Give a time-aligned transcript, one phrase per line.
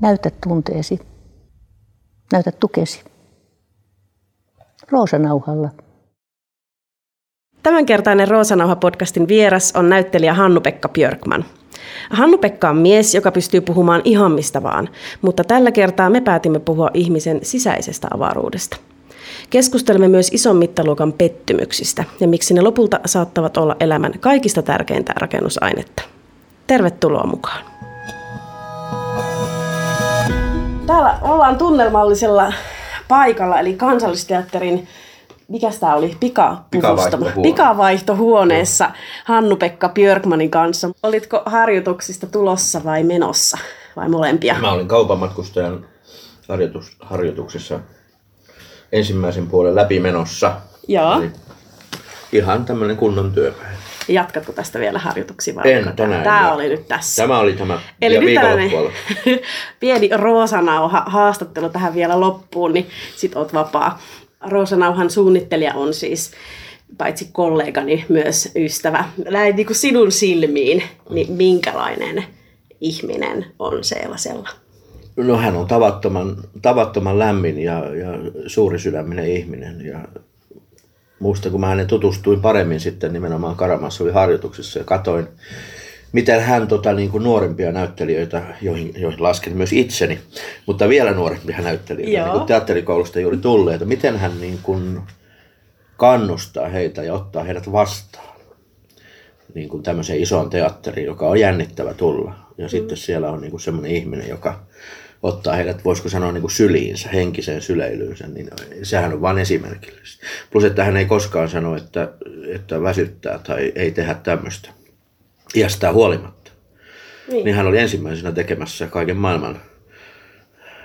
[0.00, 0.98] Näytä tunteesi.
[2.32, 3.04] Näytä tukesi.
[4.90, 5.68] Roosanauhalla.
[7.62, 11.44] Tämänkertainen Roosanauha-podcastin vieras on näyttelijä Hannu-Pekka Björkman.
[12.10, 14.88] Hannu-Pekka on mies, joka pystyy puhumaan ihan mistä vaan,
[15.22, 18.76] mutta tällä kertaa me päätimme puhua ihmisen sisäisestä avaruudesta.
[19.50, 26.02] Keskustelemme myös ison mittaluokan pettymyksistä ja miksi ne lopulta saattavat olla elämän kaikista tärkeintä rakennusainetta.
[26.66, 27.75] Tervetuloa mukaan.
[30.86, 32.52] Täällä ollaan tunnelmallisella
[33.08, 34.88] paikalla, eli kansallisteatterin
[35.48, 37.42] mikä tämä oli, Pikavaihtohuone.
[37.42, 38.90] pikavaihtohuoneessa
[39.24, 40.90] Hannu-Pekka Björkmanin kanssa.
[41.02, 43.58] Olitko harjoituksista tulossa vai menossa
[43.96, 44.56] vai molempia?
[44.60, 45.86] Mä olin kaupamatkustajan
[46.48, 47.80] harjoitus, harjoituksessa
[48.92, 50.52] ensimmäisen puolen läpimenossa.
[50.88, 51.18] Joo.
[51.18, 51.32] Eli
[52.32, 53.85] ihan tämmöinen kunnon työpäivä.
[54.08, 57.22] Jatkatko tästä vielä harjoituksia vai En, tänään Tämä oli nyt tässä.
[57.22, 58.70] Tämä oli tämä Eli ja nyt tällainen
[59.80, 64.02] pieni Roosanauha haastattelu tähän vielä loppuun, niin sit oot vapaa.
[64.50, 66.30] Roosanauhan suunnittelija on siis
[66.98, 69.04] paitsi kollegani myös ystävä.
[69.30, 72.24] Näin niin kuin sinun silmiin, niin minkälainen
[72.80, 74.48] ihminen on sellaisella?
[75.16, 78.08] No hän on tavattoman, tavattoman lämmin ja, ja
[78.46, 79.86] suurisydäminen ihminen.
[79.86, 79.98] Ja
[81.18, 85.28] muista kun mä hänen tutustuin paremmin sitten nimenomaan Karamassa oli harjoituksessa ja katoin,
[86.12, 90.18] miten hän tota, niin kuin nuorempia näyttelijöitä, joihin, joihin lasken myös itseni,
[90.66, 92.26] mutta vielä nuorempia näyttelijöitä, Joo.
[92.26, 95.00] niin kuin teatterikoulusta juuri tulleita, miten hän niin kuin
[95.96, 98.36] kannustaa heitä ja ottaa heidät vastaan
[99.56, 102.34] niin kuin tämmöiseen isoon teatteriin, joka on jännittävä tulla.
[102.58, 102.68] Ja mm.
[102.68, 104.60] sitten siellä on niin kuin semmoinen ihminen, joka
[105.22, 108.50] ottaa heidät, voisiko sanoa niin kuin syliinsä, henkiseen syleilyynsä, niin
[108.82, 110.26] sehän on vain esimerkillistä.
[110.50, 112.08] Plus, että hän ei koskaan sano, että,
[112.48, 114.68] että väsyttää tai ei tehdä tämmöistä
[115.54, 116.50] iästään huolimatta.
[117.30, 117.44] Niin.
[117.44, 119.60] Niin hän oli ensimmäisenä tekemässä kaiken maailman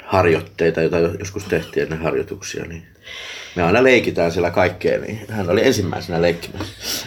[0.05, 2.65] harjoitteita, joita joskus tehtiin ennen harjoituksia.
[2.65, 2.83] Niin
[3.55, 7.05] me aina leikitään siellä kaikkea, niin hän oli ensimmäisenä leikkimässä.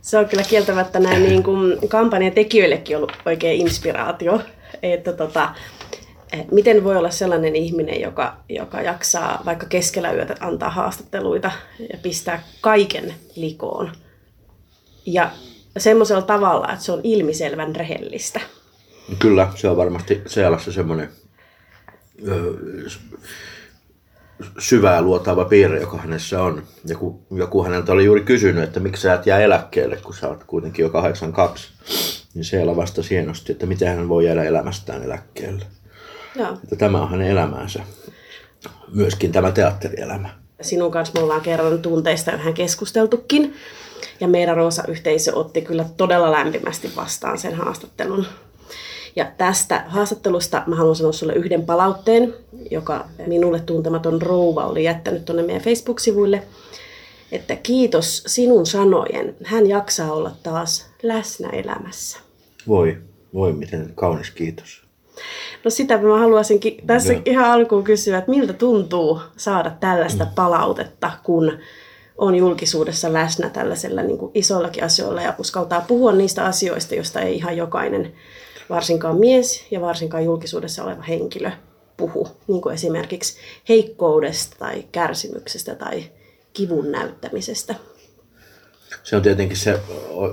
[0.00, 4.40] Se on kyllä kieltämättä näin niin kuin kampanjan tekijöillekin ollut oikein inspiraatio,
[4.82, 5.54] että tota,
[6.32, 11.50] eh, miten voi olla sellainen ihminen, joka, joka jaksaa vaikka keskellä yötä antaa haastatteluita
[11.92, 13.92] ja pistää kaiken likoon.
[15.06, 15.30] Ja
[15.78, 18.40] semmoisella tavalla, että se on ilmiselvän rehellistä.
[19.18, 21.08] Kyllä, se on varmasti Sealassa semmoinen
[24.58, 26.62] syvää luotaava piirre, joka hänessä on.
[26.86, 30.28] Ja kun joku häneltä oli juuri kysynyt, että miksi sä et jää eläkkeelle, kun sä
[30.28, 31.68] oot kuitenkin jo 82,
[32.34, 35.64] niin Seala vastasi hienosti, että miten hän voi jäädä elämästään eläkkeelle.
[36.36, 36.52] Joo.
[36.64, 37.82] Että tämä on hänen elämäänsä.
[38.92, 40.28] Myöskin tämä teatterielämä.
[40.60, 43.54] Sinun kanssa me ollaan kerran tunteista vähän keskusteltukin.
[44.20, 48.26] Ja meidän Roosa-yhteisö otti kyllä todella lämpimästi vastaan sen haastattelun.
[49.16, 52.34] Ja tästä haastattelusta mä haluan sanoa sulle yhden palautteen,
[52.70, 56.42] joka minulle tuntematon rouva oli jättänyt tuonne meidän Facebook-sivuille.
[57.32, 62.18] Että kiitos sinun sanojen, hän jaksaa olla taas läsnä elämässä.
[62.68, 62.98] Voi,
[63.34, 64.89] voi miten kaunis kiitos.
[65.64, 67.22] No sitä mä haluaisinkin tässä Joo.
[67.24, 71.52] ihan alkuun kysyä, että miltä tuntuu saada tällaista palautetta, kun
[72.18, 77.36] on julkisuudessa läsnä tällaisella niin kuin isoillakin asioilla ja uskaltaa puhua niistä asioista, joista ei
[77.36, 78.12] ihan jokainen,
[78.70, 81.50] varsinkaan mies ja varsinkaan julkisuudessa oleva henkilö
[81.96, 82.28] puhu.
[82.48, 83.38] Niin kuin esimerkiksi
[83.68, 86.04] heikkoudesta tai kärsimyksestä tai
[86.52, 87.74] kivun näyttämisestä.
[89.02, 89.80] Se on tietenkin se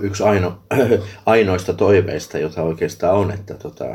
[0.02, 0.58] yksi aino,
[1.26, 3.86] ainoista toiveista, jota oikeastaan on, että tota,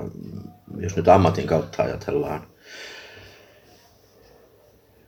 [0.79, 2.47] jos nyt ammatin kautta ajatellaan,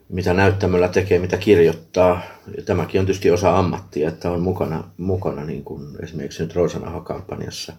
[0.09, 2.23] mitä näyttämöllä tekee, mitä kirjoittaa.
[2.57, 7.73] Ja tämäkin on tietysti osa ammattia, että on mukana, mukana niin kuin esimerkiksi nyt Roosanaho-kampanjassa.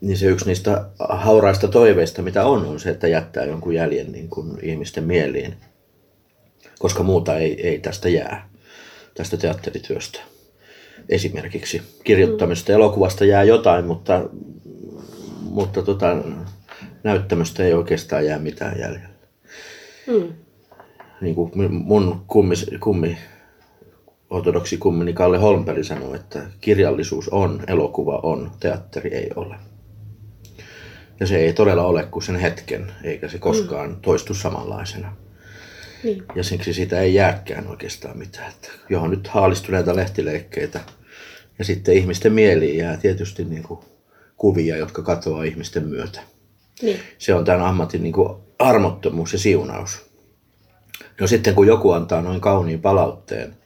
[0.00, 4.28] Niin se yksi niistä hauraista toiveista, mitä on, on se, että jättää jonkun jäljen niin
[4.28, 5.54] kuin ihmisten mieliin.
[6.78, 8.48] Koska muuta ei, ei tästä jää,
[9.14, 10.20] tästä teatterityöstä.
[11.08, 14.28] Esimerkiksi kirjoittamista elokuvasta jää jotain, mutta,
[15.58, 16.16] mutta tota,
[17.04, 19.08] näyttämöstä ei oikeastaan jää mitään jäljellä
[20.06, 20.32] Hmm.
[21.20, 23.18] niin kuin mun kummi, kummi
[24.30, 29.56] ortodoksi kummini Kalle Holmberg sanoi, että kirjallisuus on, elokuva on, teatteri ei ole.
[31.20, 35.16] Ja se ei todella ole kuin sen hetken, eikä se koskaan toistu samanlaisena.
[36.04, 36.24] Niin.
[36.34, 38.50] Ja siksi siitä ei jääkään oikeastaan mitään.
[38.50, 40.80] Että johon nyt haalistuneita lehtileikkeitä.
[41.58, 43.80] Ja sitten ihmisten mieliin jää tietysti niin kuin
[44.38, 46.20] kuvia, jotka katoaa ihmisten myötä.
[46.82, 47.00] Niin.
[47.18, 50.06] Se on tämän ammatin niin kuin armottomuus ja siunaus.
[51.20, 53.56] No sitten kun joku antaa noin kauniin palautteen,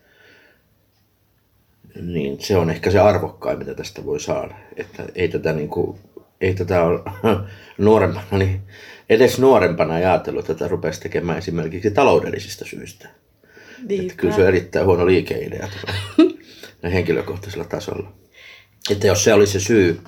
[2.03, 4.55] niin se on ehkä se arvokkain, mitä tästä voi saada.
[4.77, 5.99] Että ei tätä niin kuin,
[6.41, 7.01] ei tätä ole
[7.79, 8.61] nuorempana, niin
[9.09, 13.09] edes nuorempana ajatellut, että tätä rupesi tekemään esimerkiksi taloudellisista syistä.
[13.89, 15.69] Että kyllä se on erittäin huono liikeidea
[16.93, 18.13] henkilökohtaisella tasolla.
[18.91, 20.01] Että jos se olisi se syy,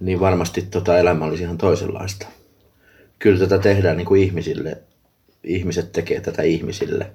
[0.00, 2.26] niin varmasti tota elämä olisi ihan toisenlaista.
[3.18, 4.78] Kyllä tätä tehdään niin kuin ihmisille.
[5.44, 7.10] Ihmiset tekee tätä ihmisille.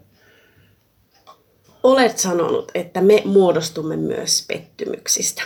[1.84, 5.44] Olet sanonut, että me muodostumme myös pettymyksistä.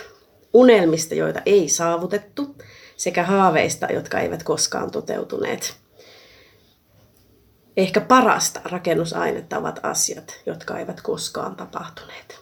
[0.53, 2.55] Unelmista, joita ei saavutettu,
[2.97, 5.75] sekä haaveista, jotka eivät koskaan toteutuneet.
[7.77, 12.39] Ehkä parasta rakennusainetta ovat asiat, jotka eivät koskaan tapahtuneet.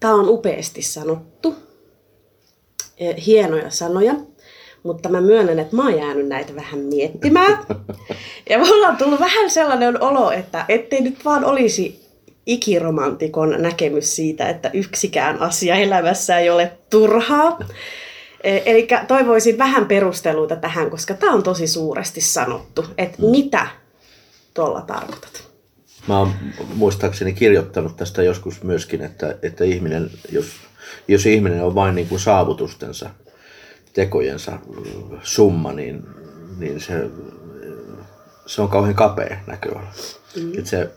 [0.00, 1.71] Tämä on upeasti sanottu.
[2.98, 4.14] Eh, hienoja sanoja.
[4.82, 7.58] Mutta mä myönnän, että mä oon jäänyt näitä vähän miettimään.
[8.50, 12.06] Ja mulla on tullut vähän sellainen olo, että ettei nyt vaan olisi
[12.46, 17.58] ikiromantikon näkemys siitä, että yksikään asia elämässä ei ole turhaa.
[18.44, 23.66] Eh, Eli toivoisin vähän perusteluita tähän, koska tämä on tosi suuresti sanottu, että mitä
[24.54, 25.51] tuolla tarkoitat.
[26.08, 26.32] Mä oon
[26.74, 30.46] muistaakseni kirjoittanut tästä joskus myöskin, että, että ihminen, jos,
[31.08, 33.10] jos ihminen on vain niin kuin saavutustensa,
[33.92, 34.58] tekojensa
[35.22, 36.06] summa, niin,
[36.58, 37.10] niin se,
[38.46, 39.92] se on kauhean kapea näköala.
[40.36, 40.58] Mm.
[40.58, 40.90] Et se,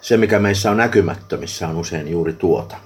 [0.00, 2.76] se, mikä meissä on näkymättömissä, on usein juuri tuota.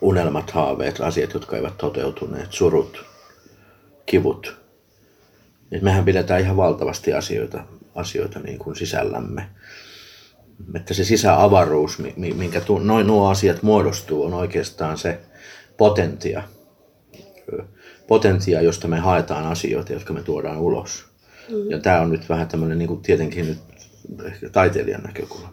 [0.00, 3.04] Unelmat, haaveet, asiat, jotka eivät toteutuneet, surut,
[4.06, 4.56] kivut.
[5.72, 7.64] Et mehän pidetään ihan valtavasti asioita,
[7.96, 9.46] asioita niin kuin sisällämme.
[10.74, 15.18] Että se sisäavaruus, minkä tu, noin nuo asiat muodostuu, on oikeastaan se
[15.76, 16.42] potentia,
[18.06, 21.04] potentia, josta me haetaan asioita, jotka me tuodaan ulos.
[21.50, 21.70] Mm.
[21.70, 23.58] Ja tämä on nyt vähän tämmöinen niin kuin tietenkin nyt
[24.24, 25.52] ehkä taiteilijan näkökulma.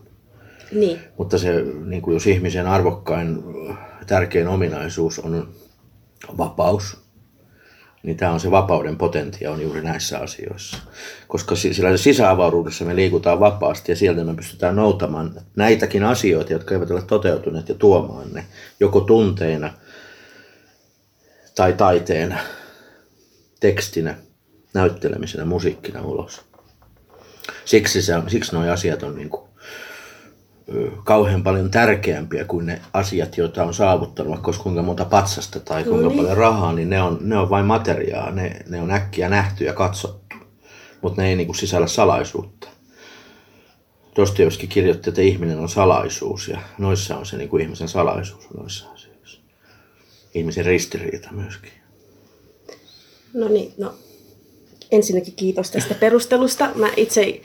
[0.71, 0.99] Niin.
[1.17, 3.43] Mutta se, niin kuin jos ihmisen arvokkain,
[4.07, 5.53] tärkein ominaisuus on
[6.37, 7.02] vapaus,
[8.03, 10.77] niin tämä on se vapauden potentia on juuri näissä asioissa.
[11.27, 16.91] Koska sillä sisäavaruudessa me liikutaan vapaasti ja sieltä me pystytään noutamaan näitäkin asioita, jotka eivät
[16.91, 18.45] ole toteutuneet ja tuomaan ne
[18.79, 19.73] joko tunteina
[21.55, 22.37] tai taiteena,
[23.59, 24.15] tekstinä,
[24.73, 26.41] näyttelemisenä, musiikkina ulos.
[27.65, 29.49] Siksi, se, siksi nuo asiat on niin kuin,
[31.03, 36.03] kauhean paljon tärkeämpiä kuin ne asiat, joita on saavuttanut, vaikka kuinka monta patsasta tai kuinka
[36.03, 36.17] no niin.
[36.17, 39.73] paljon rahaa, niin ne on, ne on vain materiaa, ne, ne on äkkiä nähty ja
[39.73, 40.35] katsottu,
[41.01, 42.67] mutta ne ei niin kuin sisällä salaisuutta.
[44.15, 48.89] Dostoevski kirjoitti, että ihminen on salaisuus ja noissa on se niin kuin ihmisen salaisuus noissa
[48.93, 49.41] asioissa.
[50.33, 51.71] Ihmisen ristiriita myöskin.
[53.33, 53.93] No niin, no
[54.91, 56.69] ensinnäkin kiitos tästä perustelusta.
[56.75, 57.41] Mä itse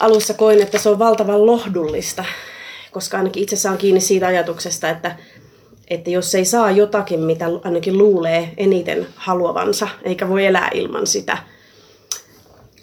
[0.00, 2.24] alussa koin, että se on valtavan lohdullista,
[2.92, 5.16] koska ainakin itse saan kiinni siitä ajatuksesta, että,
[5.88, 11.38] että jos ei saa jotakin, mitä ainakin luulee eniten haluavansa, eikä voi elää ilman sitä,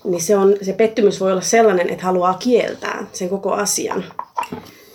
[0.04, 4.04] niin se, on, se pettymys voi olla sellainen, että haluaa kieltää sen koko asian.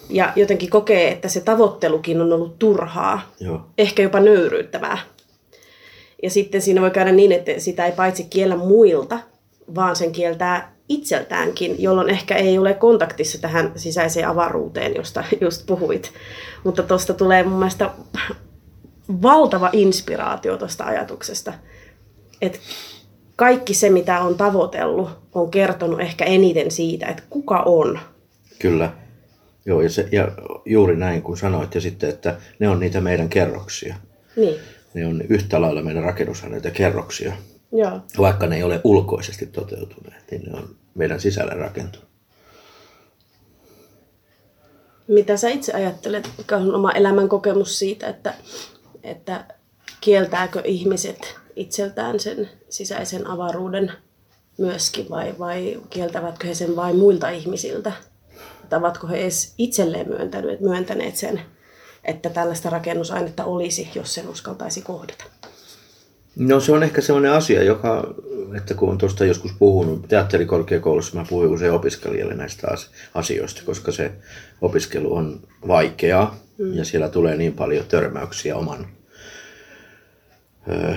[0.08, 3.60] Ja jotenkin kokee, että se tavoittelukin on ollut turhaa, Joo.
[3.78, 4.98] ehkä jopa nöyryyttävää.
[6.22, 9.18] Ja sitten siinä voi käydä niin, että sitä ei paitsi kiellä muilta,
[9.74, 16.12] vaan sen kieltää itseltäänkin, jolloin ehkä ei ole kontaktissa tähän sisäiseen avaruuteen, josta just puhuit.
[16.64, 17.90] Mutta tuosta tulee mun mielestä
[19.22, 21.52] valtava inspiraatio tuosta ajatuksesta.
[22.40, 22.58] Että
[23.36, 27.98] kaikki se, mitä on tavoitellut, on kertonut ehkä eniten siitä, että kuka on.
[28.58, 28.92] Kyllä.
[29.66, 30.28] Joo, ja, se, ja
[30.64, 33.96] juuri näin kuin sanoit, ja sitten, että ne on niitä meidän kerroksia.
[34.36, 34.60] Niin.
[34.94, 37.32] Ne on yhtä lailla meidän rakennusaineita kerroksia.
[37.72, 38.00] Joo.
[38.18, 42.08] Vaikka ne ei ole ulkoisesti toteutuneet, niin ne on meidän sisällä rakentunut.
[45.08, 48.34] Mitä sä itse ajattelet, mikä on oma elämän kokemus siitä, että,
[49.02, 49.44] että
[50.00, 53.92] kieltääkö ihmiset itseltään sen sisäisen avaruuden
[54.58, 57.92] myöskin vai, vai kieltävätkö he sen vain muilta ihmisiltä?
[58.68, 61.42] Tai ovatko he edes itselleen myöntäneet, myöntäneet sen,
[62.04, 65.24] että tällaista rakennusainetta olisi, jos sen uskaltaisi kohdata?
[66.36, 68.14] No se on ehkä sellainen asia, joka,
[68.56, 72.68] että kun on tuosta joskus puhunut teatterikorkeakoulussa, mä puhuin usein opiskelijalle näistä
[73.14, 74.12] asioista, koska se
[74.60, 76.74] opiskelu on vaikeaa mm.
[76.74, 78.86] ja siellä tulee niin paljon törmäyksiä oman,
[80.68, 80.94] ö,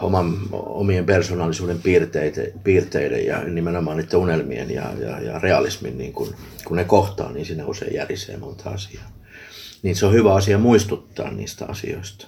[0.00, 6.34] oman omien persoonallisuuden piirteiden, piirteiden ja nimenomaan niiden unelmien ja, ja, ja realismin, niin kun,
[6.64, 9.10] kun ne kohtaa, niin siinä usein järisee monta asiaa.
[9.82, 12.26] Niin se on hyvä asia muistuttaa niistä asioista.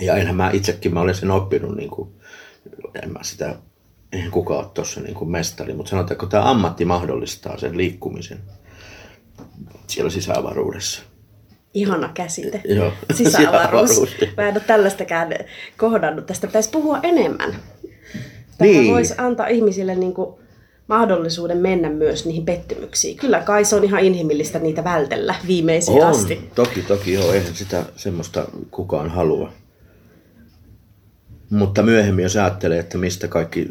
[0.00, 2.08] Ja enhän mä itsekin, mä olen sen oppinut, niin kuin,
[3.02, 3.54] en mä sitä,
[4.12, 8.38] eihän kukaan ole tuossa niin kuin mestari, mutta sanotaan, että tämä ammatti mahdollistaa sen liikkumisen
[9.86, 11.02] siellä sisäavaruudessa.
[11.74, 12.60] Ihana käsite.
[12.64, 13.90] Joo, Sisäavaruus.
[13.90, 14.16] sisäavaruus.
[14.36, 15.32] Mä en ole tällaistakään
[15.76, 16.26] kohdannut.
[16.26, 17.54] Tästä pitäisi puhua enemmän.
[18.58, 18.92] Tämä Niin.
[18.92, 20.34] voisi antaa ihmisille niin kuin
[20.88, 23.16] mahdollisuuden mennä myös niihin pettymyksiin.
[23.16, 26.50] Kyllä kai se on ihan inhimillistä niitä vältellä viimeisiin On, asti.
[26.54, 29.52] toki, toki joo, eihän sitä semmoista kukaan halua.
[31.50, 33.70] Mutta myöhemmin jos ajattelee, että mistä kaikki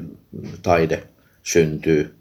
[0.61, 1.07] taide
[1.43, 2.15] syntyy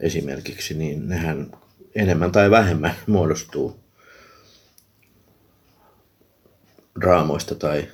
[0.00, 1.50] esimerkiksi, niin nehän
[1.94, 3.80] enemmän tai vähemmän muodostuu
[7.00, 7.88] draamoista tai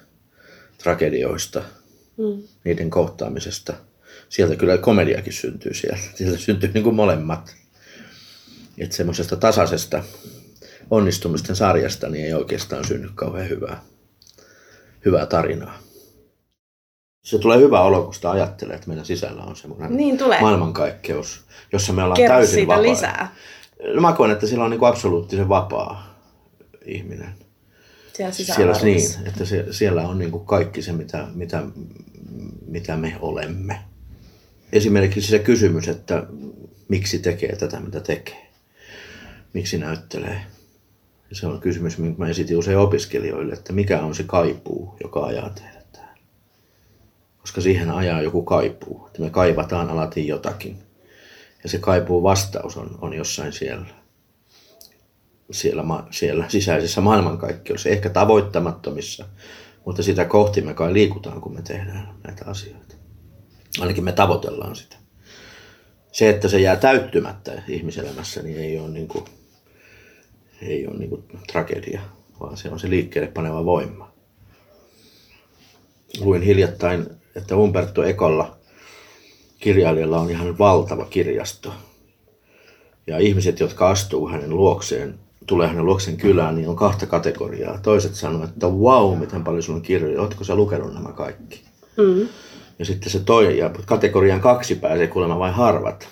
[0.79, 1.63] tragedioista,
[2.19, 2.43] Mm.
[2.65, 3.75] niiden kohtaamisesta.
[4.29, 6.03] Sieltä kyllä komediakin syntyy sieltä.
[6.15, 7.57] Sieltä syntyy niin kuin molemmat.
[8.79, 10.05] Että semmoisesta tasaisesta
[10.91, 13.83] onnistumisten sarjasta niin ei oikeastaan synny kauhean hyvää,
[15.05, 15.79] hyvää tarinaa.
[17.29, 20.41] Se tulee hyvä olo, kun sitä ajattelee, että meidän sisällä on semmoinen Niin tulee.
[20.41, 22.91] maailmankaikkeus, jossa me ollaan Kerro täysin siitä vapaita.
[22.93, 23.35] lisää.
[23.95, 26.19] No mä koen, että sillä on niin kuin absoluuttisen vapaa
[26.85, 27.35] ihminen.
[28.13, 31.63] Siellä Siellä, niin, että se, siellä on niin kuin kaikki se, mitä, mitä,
[32.67, 33.81] mitä me olemme.
[34.73, 36.27] Esimerkiksi se kysymys, että
[36.89, 38.49] miksi tekee tätä, mitä tekee.
[39.53, 40.41] Miksi näyttelee.
[41.33, 45.51] Se on kysymys, minkä mä esitin usein opiskelijoille, että mikä on se kaipuu, joka ajaa
[45.51, 45.78] tähän.
[47.49, 50.79] Koska siihen ajaa joku kaipuu, että me kaivataan alati jotakin.
[51.63, 53.87] Ja se kaipuu vastaus on, on jossain siellä
[55.51, 59.27] siellä, siellä sisäisessä maailmankaikkeudessa, ehkä tavoittamattomissa,
[59.85, 62.95] mutta sitä kohti me kai liikutaan, kun me tehdään näitä asioita.
[63.81, 64.97] Ainakin me tavoitellaan sitä.
[66.13, 69.25] Se, että se jää täyttymättä ihmiselämässä, niin ei ole, niin kuin,
[70.63, 72.01] ei ole niin kuin tragedia,
[72.41, 74.13] vaan se on se liikkeelle paneva voima.
[76.21, 78.57] Luin hiljattain, että Umberto Ekolla
[79.61, 81.73] kirjailijalla on ihan valtava kirjasto,
[83.07, 85.15] ja ihmiset, jotka astuu hänen luokseen,
[85.47, 87.79] tulee hänen luokseen kylään, niin on kahta kategoriaa.
[87.79, 91.63] Toiset sanoo, että wow, miten paljon sulla on kirjoja, ootko sä lukenut nämä kaikki?
[91.97, 92.29] Mm.
[92.79, 96.09] Ja sitten se toinen, ja kategorian kaksi pääsee kuulemma vain harvat,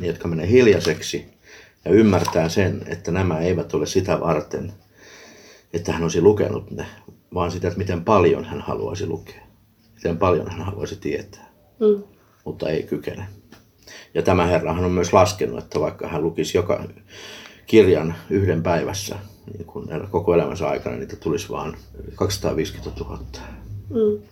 [0.00, 1.24] ne, jotka menee hiljaiseksi
[1.84, 4.72] ja ymmärtää sen, että nämä eivät ole sitä varten,
[5.72, 6.86] että hän olisi lukenut ne,
[7.34, 9.42] vaan sitä, että miten paljon hän haluaisi lukea.
[9.94, 12.02] Miten paljon hän haluaisi tietää, Mm.
[12.44, 13.26] mutta ei kykene.
[14.14, 16.84] Ja tämä herrahan on myös laskenut, että vaikka hän lukisi joka
[17.66, 19.16] kirjan yhden päivässä,
[19.52, 21.76] niin kun koko elämänsä aikana niitä tulisi vain
[22.14, 23.18] 250 000.
[23.90, 24.22] Mm.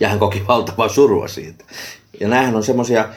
[0.00, 1.64] Ja hän koki valtavaa surua siitä.
[2.20, 3.08] Ja näähän on semmoisia,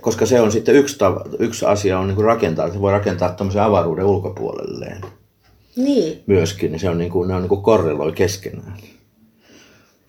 [0.00, 2.92] koska se on sitten yksi, tava, yksi asia on niin kuin rakentaa, että se voi
[2.92, 5.00] rakentaa tämmöisen avaruuden ulkopuolelleen
[5.76, 6.22] Niin.
[6.26, 8.76] myöskin, niin se on niin kuin, ne on niin kuin korreloi keskenään.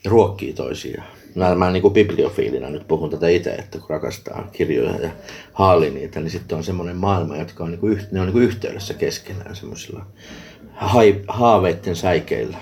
[0.06, 1.08] Ruokkii toisiaan.
[1.36, 5.10] Mä, mä niin kuin bibliofiilina nyt puhun tätä itse, että kun rakastaa kirjoja ja
[5.54, 8.46] haali niitä, niin sitten on semmoinen maailma, jotka on, niin kuin, ne on niin kuin
[8.46, 10.06] yhteydessä keskenään semmoisilla
[11.28, 12.58] haaveitten säikeillä.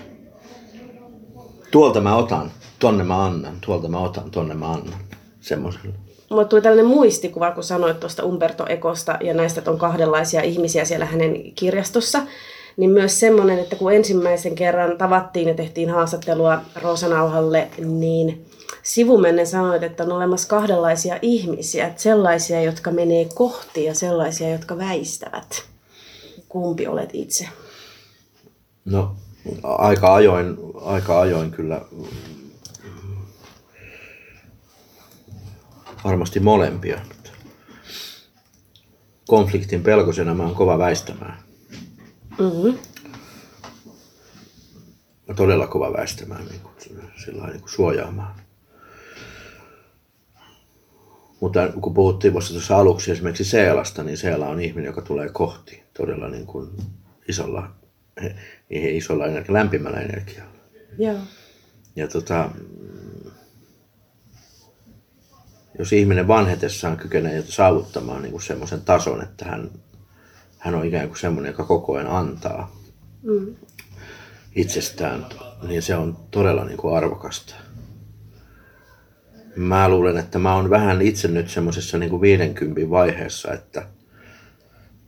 [1.71, 4.99] Tuolta mä otan, tonne mä annan, tuolta mä otan, tonne mä annan.
[5.41, 5.95] Semmoisella.
[6.29, 10.85] Mulle tuli tällainen muistikuva, kun sanoit tuosta Umberto Ekosta ja näistä, että on kahdenlaisia ihmisiä
[10.85, 12.21] siellä hänen kirjastossa.
[12.77, 18.45] Niin myös semmoinen, että kun ensimmäisen kerran tavattiin ja tehtiin haastattelua Roosanauhalle, niin
[18.83, 21.87] sivumennen sanoit, että on olemassa kahdenlaisia ihmisiä.
[21.87, 25.63] Että sellaisia, jotka menee kohti ja sellaisia, jotka väistävät.
[26.49, 27.47] Kumpi olet itse?
[28.85, 29.15] No,
[29.63, 31.81] aika ajoin, aika ajoin kyllä
[36.03, 37.01] varmasti molempia.
[39.27, 41.50] Konfliktin pelkosena mä oon kova väistämään.
[42.39, 42.77] Mm-hmm.
[45.35, 46.73] Todella kova väistämään, niin kuin,
[47.25, 48.35] sillä niin kuin suojaamaan.
[51.39, 55.83] Mutta kun puhuttiin vasta tuossa aluksi esimerkiksi Seelasta, niin Seela on ihminen, joka tulee kohti
[55.93, 56.69] todella niin kuin
[57.27, 57.71] isolla,
[58.69, 60.51] ei isolla energia, lämpimällä energialla.
[60.97, 61.17] Joo.
[61.95, 62.49] Ja tota,
[65.79, 69.69] jos ihminen vanhetessaan kykenee saavuttamaan niin semmoisen tason, että hän,
[70.61, 72.75] hän on ikään kuin semmoinen, joka koko ajan antaa
[73.23, 73.55] Mm.
[74.55, 75.25] itsestään,
[75.67, 77.55] niin se on todella niin kuin arvokasta.
[79.55, 83.85] Mä luulen, että mä oon vähän itse nyt semmoisessa niin kuin 50 vaiheessa, että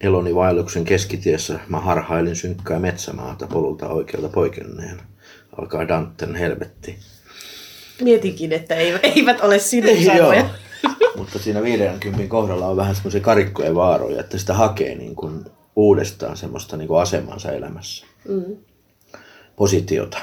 [0.02, 5.02] eloni vaelluksen keskitiessä mä harhailin synkkää metsämaata polulta oikealta poikenneen.
[5.58, 6.98] Alkaa Danten helvetti.
[8.02, 10.50] Mietinkin, että eivät, eivät ole sinun sanoja.
[11.18, 16.38] Mutta siinä 50 kohdalla on vähän semmoisia karikkoja vaaroja, että sitä hakee niin kuin uudestaan
[16.38, 18.06] semmoista niin kuin asemansa elämässä.
[18.28, 18.58] Mm.
[19.56, 20.18] positiota.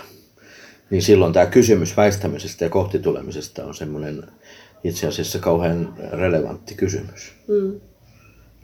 [0.90, 4.22] Niin silloin tämä kysymys väistämisestä ja kohtitulemisesta on semmoinen
[4.84, 7.32] itse asiassa kauhean relevantti kysymys.
[7.48, 7.80] Mm.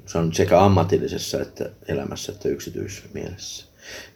[0.06, 3.66] Se on sekä ammatillisessa että elämässä että yksityismielessä.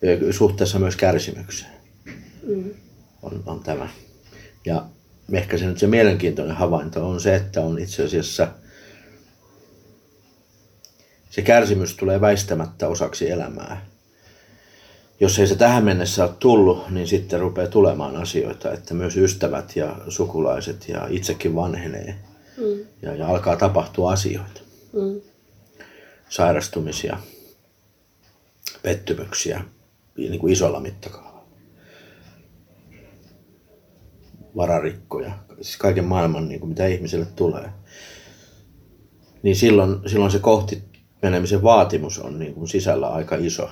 [0.02, 1.72] Ja suhteessa myös kärsimykseen
[2.46, 2.74] mm.
[3.22, 3.88] on, on tämä.
[4.66, 4.84] Ja
[5.32, 8.48] ehkä se nyt se mielenkiintoinen havainto on se, että on itse asiassa
[11.30, 13.86] se kärsimys tulee väistämättä osaksi elämää.
[15.20, 19.76] Jos ei se tähän mennessä ole tullut, niin sitten rupeaa tulemaan asioita, että myös ystävät
[19.76, 22.14] ja sukulaiset ja itsekin vanhenee.
[22.56, 22.86] Mm.
[23.02, 24.60] Ja, ja alkaa tapahtua asioita.
[24.92, 25.20] Mm.
[26.28, 27.18] Sairastumisia,
[28.82, 29.64] pettymyksiä
[30.16, 31.29] niin kuin isolla mittakaavalla.
[34.56, 37.68] Vararikkoja, siis kaiken maailman, niin kuin mitä ihmiselle tulee.
[39.42, 40.82] Niin silloin, silloin se kohti
[41.22, 43.70] menemisen vaatimus on niin kuin sisällä aika iso.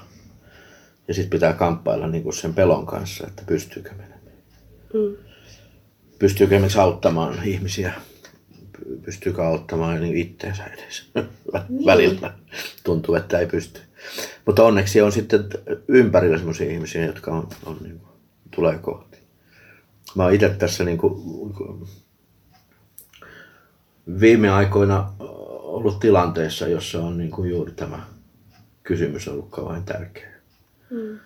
[1.08, 4.20] Ja sitten pitää kamppailla niin kuin sen pelon kanssa, että pystyykö menemään.
[4.94, 5.16] Mm.
[6.18, 7.92] Pystyykö esimerkiksi auttamaan ihmisiä,
[9.04, 11.10] pystyykö auttamaan niin itteensä edes
[11.68, 11.86] niin.
[11.86, 12.34] välillä.
[12.84, 13.80] Tuntuu, että ei pysty.
[14.46, 15.44] Mutta onneksi on sitten
[15.88, 18.10] ympärillä sellaisia ihmisiä, jotka on, on niin kuin,
[18.50, 19.07] tulee kohti
[20.18, 21.14] mä oon itse tässä niin kuin,
[24.20, 25.12] viime aikoina
[25.62, 28.06] ollut tilanteessa, jossa on niin kuin juuri tämä
[28.82, 30.30] kysymys ollut kauhean tärkeä.
[30.90, 31.18] Mm.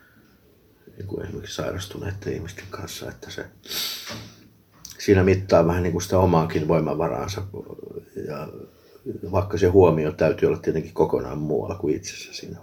[0.96, 3.44] Niin kuin esimerkiksi sairastuneiden ihmisten kanssa, että se
[4.98, 7.42] siinä mittaa vähän niin kuin sitä omaakin voimavaraansa.
[8.26, 8.48] Ja
[9.32, 12.58] vaikka se huomio täytyy olla tietenkin kokonaan muualla kuin itsessä siinä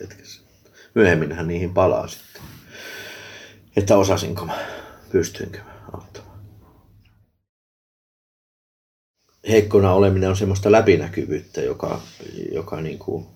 [0.00, 0.42] hetkessä.
[0.94, 2.42] Myöhemminhän niihin palaa sitten.
[3.76, 4.58] Että osasinko mä
[5.12, 5.58] pystyinkö
[5.92, 6.38] auttamaan.
[9.48, 12.00] Heikkona oleminen on semmoista läpinäkyvyyttä, joka,
[12.52, 13.26] joka niin kuin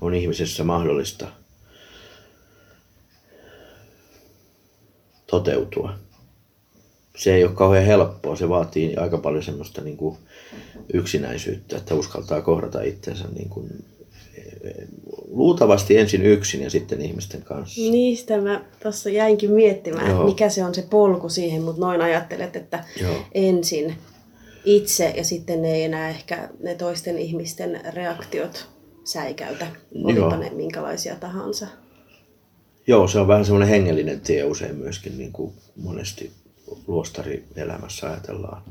[0.00, 1.28] on ihmisessä mahdollista
[5.26, 5.98] toteutua.
[7.16, 10.18] Se ei ole kauhean helppoa, se vaatii aika paljon semmoista niin kuin
[10.92, 13.84] yksinäisyyttä, että uskaltaa kohdata itsensä niin kuin
[15.32, 17.80] luultavasti ensin yksin ja sitten ihmisten kanssa.
[17.80, 20.24] Niistä mä tuossa jäinkin miettimään, Joo.
[20.24, 23.16] mikä se on se polku siihen, mutta noin ajattelet, että Joo.
[23.34, 23.94] ensin
[24.64, 28.68] itse ja sitten ne ei enää ehkä ne toisten ihmisten reaktiot
[29.04, 29.66] säikäytä,
[30.04, 31.66] olipa ne minkälaisia tahansa.
[32.86, 36.30] Joo, se on vähän semmoinen hengellinen tie usein myöskin, niin kuin monesti
[36.86, 38.62] luostarielämässä ajatellaan.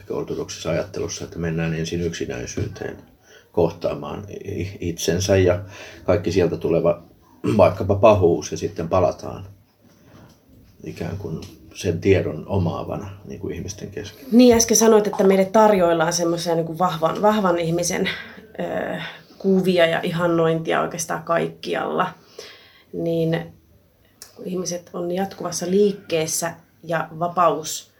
[0.00, 2.96] Ehkä ortodoksissa ajattelussa, että mennään ensin yksinäisyyteen–
[3.56, 4.24] kohtaamaan
[4.80, 5.60] itsensä ja
[6.04, 7.02] kaikki sieltä tuleva
[7.56, 9.46] vaikkapa pahuus ja sitten palataan
[10.84, 11.40] ikään kuin
[11.74, 14.26] sen tiedon omaavana niin kuin ihmisten kesken.
[14.32, 18.10] Niin äsken sanoit, että meille tarjoillaan semmoisia niin kuin vahvan, vahvan ihmisen
[18.60, 19.00] ö,
[19.38, 22.10] kuvia ja ihannointia oikeastaan kaikkialla.
[22.92, 23.52] Niin
[24.44, 27.90] ihmiset on jatkuvassa liikkeessä ja vapaus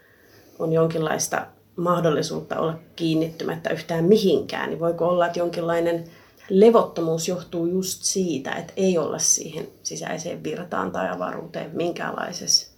[0.59, 1.45] on jonkinlaista
[1.77, 6.03] mahdollisuutta olla kiinnittymättä yhtään mihinkään, niin voiko olla, että jonkinlainen
[6.49, 12.71] levottomuus johtuu just siitä, että ei olla siihen sisäiseen virtaan tai avaruuteen minkäänlaisessa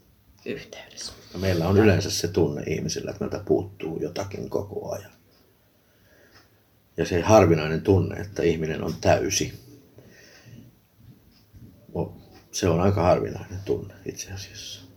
[0.46, 1.14] yhteydessä.
[1.34, 5.12] No meillä on yleensä se tunne ihmisillä, että meiltä puuttuu jotakin koko ajan.
[6.98, 9.54] Ja se harvinainen tunne, että ihminen on täysi,
[12.52, 14.89] se on aika harvinainen tunne itse asiassa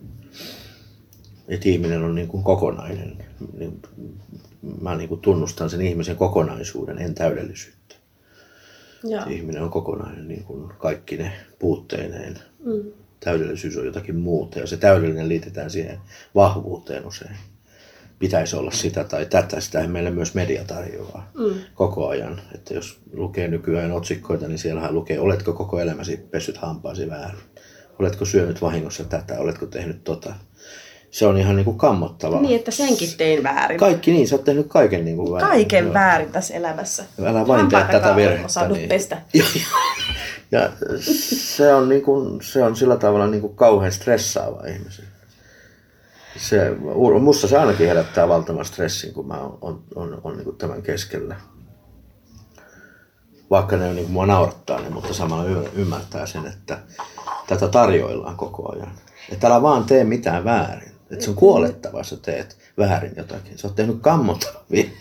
[1.49, 3.17] että ihminen on niin kuin kokonainen.
[3.59, 3.83] Niin
[4.81, 7.95] mä niin kuin tunnustan sen ihmisen kokonaisuuden, en täydellisyyttä.
[9.05, 9.27] Ja.
[9.31, 12.39] Ihminen on kokonainen niin kuin kaikki ne puutteineen.
[12.65, 12.93] Mm.
[13.21, 15.99] Täydellisyys on jotakin muuta ja se täydellinen liitetään siihen
[16.35, 17.37] vahvuuteen usein.
[18.19, 21.55] Pitäisi olla sitä tai tätä, sitä meille myös media tarjoaa mm.
[21.75, 22.41] koko ajan.
[22.55, 27.41] Että jos lukee nykyään otsikkoita, niin siellähän lukee, oletko koko elämäsi pessyt hampaasi väärin?
[27.99, 29.39] Oletko syönyt vahingossa tätä?
[29.39, 30.35] Oletko tehnyt tota?
[31.13, 32.43] Se on ihan niin kuin kammottavaa.
[32.43, 33.79] Niin, että senkin tein väärin.
[33.79, 35.49] Kaikki niin, sä oot tehnyt kaiken niin kuin väärin.
[35.49, 35.95] Kaiken Joo.
[35.95, 37.05] väärin tässä elämässä.
[37.25, 38.69] Älä vain tee tätä virhettä.
[38.69, 38.89] Niin.
[38.89, 39.23] pestä.
[40.53, 40.71] ja
[41.41, 45.05] se on, niin kuin, se on sillä tavalla niin kuin kauhean stressaava ihmisen.
[46.37, 46.71] Se,
[47.21, 50.83] musta se ainakin herättää valtavan stressin, kun mä oon, on, on, on niin kuin tämän
[50.83, 51.37] keskellä.
[53.51, 56.79] Vaikka ne niin kuin mua naurattaa ne, mutta samalla ymmärtää sen, että
[57.47, 58.93] tätä tarjoillaan koko ajan.
[59.33, 60.92] Että älä vaan tee mitään väärin.
[61.13, 63.59] Että se on kuolettava, jos sä teet väärin jotakin.
[63.59, 64.93] Sä oot tehnyt kammottava virhe,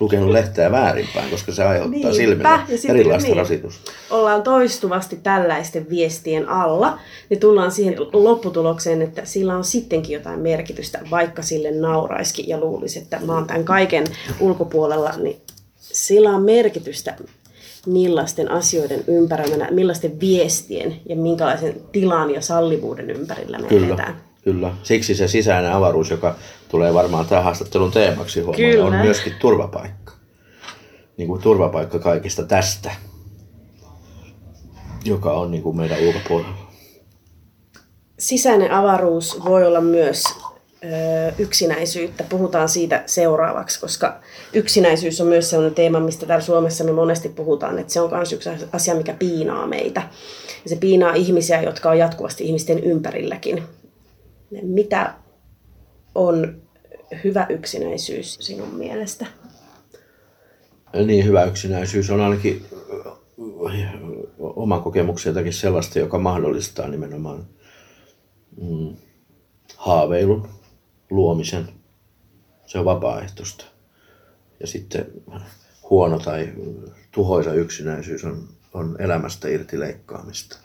[0.00, 2.14] lukenut lehteä väärinpäin, koska se aiheuttaa Niinpä.
[2.14, 2.48] silmille
[2.88, 3.36] erilaista niin.
[3.36, 3.92] rasitusta.
[4.10, 6.98] Ollaan toistuvasti tällaisten viestien alla,
[7.30, 12.98] niin tullaan siihen lopputulokseen, että sillä on sittenkin jotain merkitystä, vaikka sille nauraiskin ja luulisi,
[12.98, 14.04] että mä oon tämän kaiken
[14.40, 15.40] ulkopuolella, niin
[15.80, 17.16] sillä on merkitystä,
[17.86, 23.86] millaisten asioiden ympärillä, millaisten viestien ja minkälaisen tilan ja sallivuuden ympärillä me Kyllä.
[23.86, 24.20] eletään.
[24.46, 24.72] Kyllä.
[24.82, 26.34] Siksi se sisäinen avaruus, joka
[26.68, 30.12] tulee varmaan tämän haastattelun teemaksi huomaan, on myöskin turvapaikka.
[31.16, 32.90] niin kuin turvapaikka kaikista tästä,
[35.04, 36.70] joka on niin kuin meidän ulkopuolella.
[38.18, 40.24] Sisäinen avaruus voi olla myös
[40.84, 42.24] ö, yksinäisyyttä.
[42.28, 44.20] Puhutaan siitä seuraavaksi, koska
[44.52, 48.32] yksinäisyys on myös sellainen teema, mistä täällä Suomessa me monesti puhutaan, että se on myös
[48.32, 50.02] yksi asia, mikä piinaa meitä.
[50.64, 53.62] Ja se piinaa ihmisiä, jotka on jatkuvasti ihmisten ympärilläkin.
[54.62, 55.14] Mitä
[56.14, 56.62] on
[57.24, 59.26] hyvä yksinäisyys sinun mielestä?
[61.06, 62.66] Niin hyvä yksinäisyys on ainakin
[64.38, 67.46] oman kokemuksen jotakin sellaista, joka mahdollistaa nimenomaan
[68.60, 68.96] mm,
[69.76, 70.48] haaveilun
[71.10, 71.68] luomisen.
[72.66, 73.64] Se on vapaaehtoista.
[74.60, 75.06] Ja sitten
[75.90, 76.52] huono tai
[77.10, 80.58] tuhoisa yksinäisyys on, on elämästä irti leikkaamista,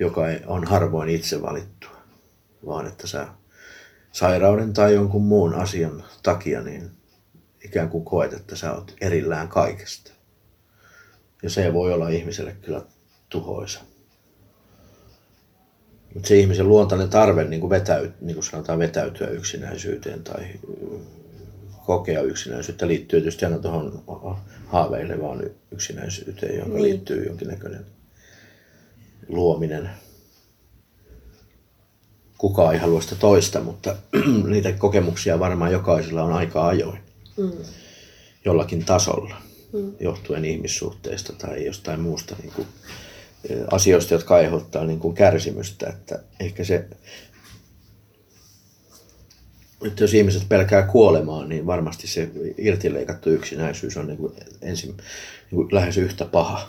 [0.00, 1.96] joka on harvoin itse valittua,
[2.66, 3.26] vaan että sä
[4.12, 6.90] sairauden tai jonkun muun asian takia niin
[7.64, 10.12] ikään kuin koet, että sä oot erillään kaikesta.
[11.42, 12.82] Ja se voi olla ihmiselle kyllä
[13.28, 13.80] tuhoisa.
[16.14, 20.46] Mutta se ihmisen luontainen tarve niin kuin vetäyt, niin kuin sanotaan, vetäytyä yksinäisyyteen tai
[21.86, 24.02] kokea yksinäisyyttä liittyy tietysti aina tuohon
[24.66, 26.82] haaveilevaan yksinäisyyteen, jonka niin.
[26.82, 27.86] liittyy jonkinnäköinen
[29.28, 29.90] luominen.
[32.38, 33.96] Kukaan ei halua sitä toista, mutta
[34.48, 36.98] niitä kokemuksia varmaan jokaisella on aika ajoin.
[37.36, 37.52] Mm.
[38.44, 39.36] Jollakin tasolla,
[39.72, 39.92] mm.
[40.00, 42.66] johtuen ihmissuhteista tai jostain muusta niin kuin,
[43.70, 45.86] asioista, jotka aiheuttaa niin kuin kärsimystä.
[45.86, 46.88] Että ehkä se,
[49.86, 54.32] että jos ihmiset pelkää kuolemaa, niin varmasti se irtileikattu yksinäisyys on niin kuin
[54.62, 56.68] ensin niin kuin lähes yhtä paha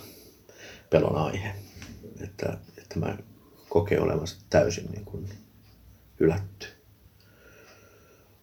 [0.89, 1.64] pelon aihe.
[2.23, 3.17] Että, että mä
[3.69, 5.30] kokee olevansa täysin niin kuin
[6.19, 6.67] hylätty.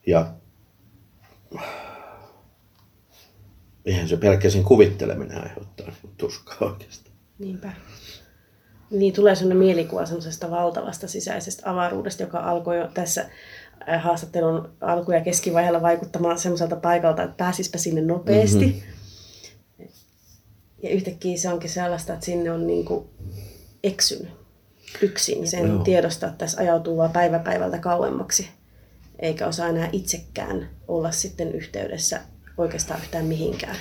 [0.06, 0.32] Ja
[3.84, 7.16] eihän se pelkäsin kuvitteleminen aiheuttaa niin tuskaa oikeastaan.
[7.38, 7.72] Niinpä
[8.92, 13.30] niin tulee sellainen mielikuva semmoisesta valtavasta sisäisestä avaruudesta, joka alkoi jo tässä
[13.88, 18.66] äh, haastattelun alku- ja keskivaiheella vaikuttamaan semmoiselta paikalta, että pääsispä sinne nopeasti.
[18.66, 19.88] Mm-hmm.
[20.82, 23.04] Ja yhtäkkiä se onkin sellaista, että sinne on niin kuin
[23.84, 24.30] eksynyt
[25.02, 25.48] yksin.
[25.48, 25.82] Sen Joo.
[25.82, 28.48] tiedostaa, että tässä ajautuu vaan päivä päivältä kauemmaksi.
[29.18, 32.20] Eikä osaa enää itsekään olla sitten yhteydessä
[32.56, 33.76] oikeastaan yhtään mihinkään.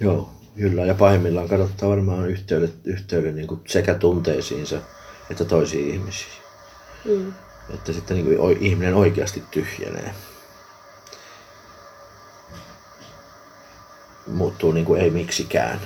[0.00, 0.30] Joo.
[0.56, 4.80] Kyllä, ja pahimmillaan kadottaa varmaan yhteyden, yhteyden niin kuin sekä tunteisiinsa
[5.30, 6.32] että toisiin ihmisiin.
[7.04, 7.32] Mm.
[7.74, 10.14] Että sitten niin kuin ihminen oikeasti tyhjenee.
[14.26, 15.80] Muuttuu niin kuin ei miksikään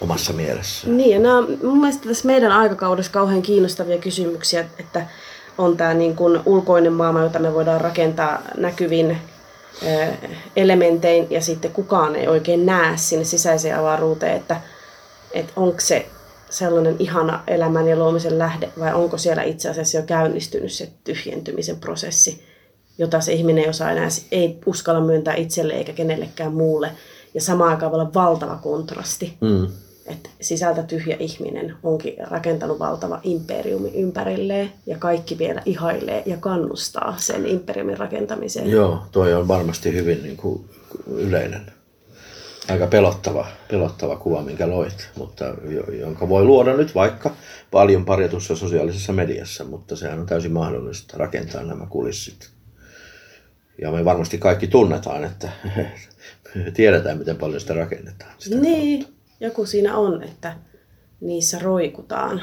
[0.00, 0.88] omassa mielessä.
[0.88, 5.06] Niin, ja nämä on mun mielestä tässä meidän aikakaudessa kauhean kiinnostavia kysymyksiä, että
[5.58, 9.18] on tämä niin kuin ulkoinen maailma, jota me voidaan rakentaa näkyvin
[10.56, 14.60] elementein ja sitten kukaan ei oikein näe sinne sisäiseen avaruuteen, että,
[15.32, 16.06] että onko se
[16.50, 21.76] sellainen ihana elämän ja luomisen lähde vai onko siellä itse asiassa jo käynnistynyt se tyhjentymisen
[21.76, 22.44] prosessi,
[22.98, 26.90] jota se ihminen ei osaa enää, ei uskalla myöntää itselle eikä kenellekään muulle.
[27.34, 29.36] Ja samaan aikaan voi olla valtava kontrasti.
[29.40, 29.66] Mm
[30.08, 37.14] että sisältä tyhjä ihminen onkin rakentanut valtava imperiumi ympärilleen ja kaikki vielä ihailee ja kannustaa
[37.18, 38.70] sen imperiumin rakentamiseen.
[38.70, 40.64] Joo, toi on varmasti hyvin niin kuin
[41.06, 41.72] yleinen.
[42.70, 45.44] Aika pelottava, pelottava kuva, minkä loit, mutta
[46.00, 47.34] jonka voi luoda nyt vaikka
[47.70, 52.50] paljon parjatussa sosiaalisessa mediassa, mutta sehän on täysin mahdollista rakentaa nämä kulissit.
[53.80, 55.48] Ja me varmasti kaikki tunnetaan, että
[56.74, 58.32] tiedetään, miten paljon sitä rakennetaan.
[58.38, 60.56] Sitä niin, kautta joku siinä on, että
[61.20, 62.42] niissä roikutaan.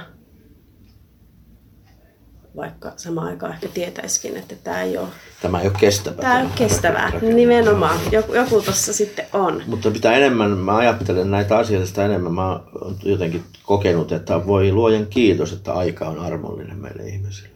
[2.55, 5.07] Vaikka samaan aikaan ehkä tietäisikin, että tämä ei ole...
[5.41, 6.21] Tämä ei ole kestävää.
[6.21, 7.99] Tämä ei ole kestävää, nimenomaan.
[8.11, 9.63] Joku, joku tuossa sitten on.
[9.67, 14.71] Mutta mitä enemmän mä ajattelen näitä asioita, sitä enemmän mä oon jotenkin kokenut, että voi
[14.71, 17.54] luojan kiitos, että aika on armollinen meille ihmisille.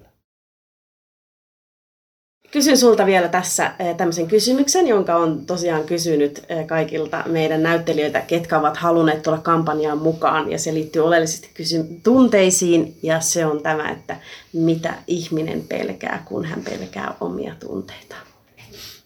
[2.51, 8.21] Kysyn sulta vielä tässä eh, tämmöisen kysymyksen, jonka on tosiaan kysynyt eh, kaikilta meidän näyttelijöiltä,
[8.21, 10.51] ketkä ovat halunneet tulla kampanjaan mukaan.
[10.51, 14.17] Ja se liittyy oleellisesti kysy- tunteisiin ja se on tämä, että
[14.53, 18.15] mitä ihminen pelkää, kun hän pelkää omia tunteita.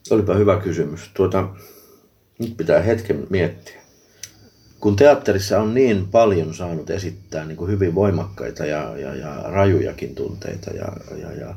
[0.10, 1.12] Olipa hyvä kysymys.
[1.13, 1.47] Tuota,
[2.39, 3.84] nyt pitää hetken miettiä.
[4.79, 10.15] Kun teatterissa on niin paljon saanut esittää niin kuin hyvin voimakkaita ja, ja, ja rajujakin
[10.15, 10.88] tunteita ja,
[11.21, 11.56] ja, ja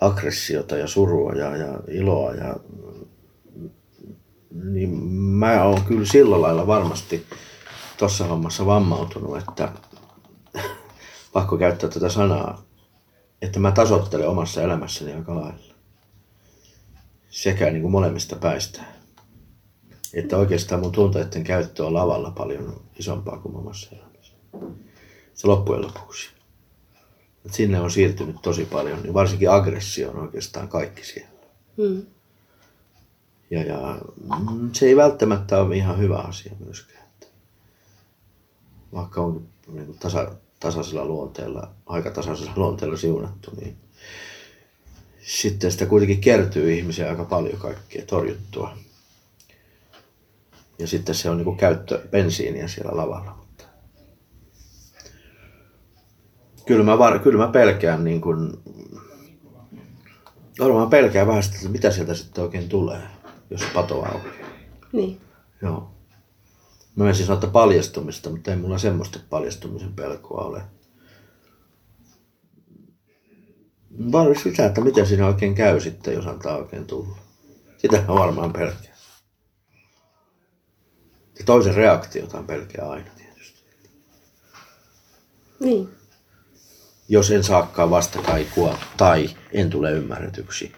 [0.00, 2.34] aggressiota ja surua ja, ja iloa.
[2.34, 2.56] Ja,
[4.64, 7.26] niin mä oon kyllä sillä lailla varmasti
[7.98, 9.72] tuossa hommassa vammautunut, että
[11.32, 12.62] pakko käyttää tätä sanaa,
[13.42, 15.74] että mä tasottelen omassa elämässäni aika lailla.
[17.28, 18.82] Sekä niin kuin molemmista päistä.
[20.14, 24.34] Että oikeastaan mun tunteiden käyttö on lavalla paljon isompaa kuin omassa elämässä.
[25.34, 26.30] Se loppujen lopuksi.
[27.46, 31.28] Et sinne on siirtynyt tosi paljon, niin varsinkin aggressio on oikeastaan kaikki siellä.
[31.76, 32.02] Mm.
[33.50, 33.98] Ja, ja
[34.38, 37.04] mm, se ei välttämättä ole ihan hyvä asia myöskään.
[37.04, 37.26] Että
[38.92, 43.76] vaikka on niin kuin tasa, tasaisella luonteella, aika tasaisella luonteella siunattu, niin
[45.22, 48.76] sitten sitä kuitenkin kertyy ihmisiä aika paljon kaikkea torjuttua.
[50.78, 53.36] Ja sitten se on niin kuin käyttö bensiiniä siellä lavalla.
[53.36, 53.64] Mutta
[56.66, 58.52] kyllä mä, var, kyllä mä pelkään niin kuin,
[60.58, 63.02] varmaan pelkään vähän sitä, että mitä sieltä sitten oikein tulee,
[63.50, 64.48] jos pato aukeaa.
[64.92, 65.20] Niin.
[65.62, 65.90] Joo.
[66.96, 70.62] Mä menisin sanoa, että paljastumista, mutta ei mulla semmoista paljastumisen pelkoa ole.
[74.12, 77.16] Vaan sitä, että miten siinä oikein käy sitten, jos antaa oikein tulla.
[77.76, 78.96] Sitä mä varmaan pelkään.
[81.38, 83.64] Ja toisen reaktiota on pelkää aina tietysti.
[85.60, 85.88] Niin.
[87.08, 90.72] Jos en saakaan vastakaikua tai en tule ymmärretyksi.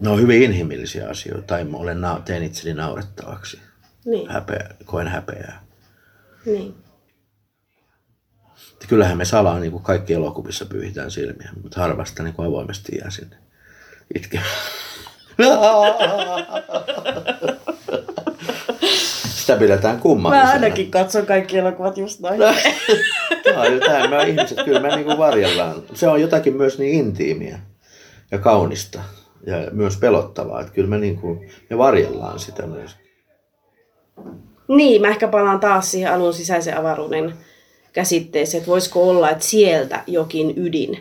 [0.00, 1.46] Ne on hyvin inhimillisiä asioita.
[1.46, 3.60] Tai mä olen, teen itseni naurettavaksi.
[4.04, 4.30] Niin.
[4.30, 5.64] Häpeä, koen häpeää.
[6.46, 6.74] Niin.
[8.72, 12.98] Että kyllähän me salaa niin kuin kaikki elokuvissa pyyhitään silmiä, mutta harvasta niin kuin avoimesti
[12.98, 13.36] jää sinne
[14.14, 14.50] itkemään.
[19.48, 20.46] Sitä pidetään kummallisena.
[20.46, 22.40] Mä ainakin katson kaikki elokuvat just noin.
[23.44, 25.82] Tämä on jotain, me ihmiset, kyllä me niin varjellaan.
[25.94, 27.58] Se on jotakin myös niin intiimiä
[28.30, 29.00] ja kaunista
[29.46, 30.60] ja myös pelottavaa.
[30.60, 32.96] Että kyllä me, niin kuin, me varjellaan sitä myös.
[34.68, 37.34] Niin, mä ehkä palaan taas siihen alun sisäisen avaruuden
[37.92, 40.98] käsitteeseen, että voisiko olla, että sieltä jokin ydin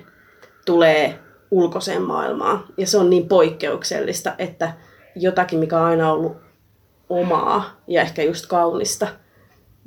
[0.66, 1.20] tulee
[1.52, 2.64] ulkoiseen maailmaan.
[2.78, 4.74] Ja se on niin poikkeuksellista, että
[5.16, 6.47] jotakin, mikä on aina ollut
[7.10, 9.08] omaa ja ehkä just kaunista,